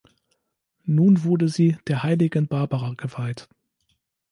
[0.87, 3.47] Nun wurde sie der Heiligen Barbara geweiht.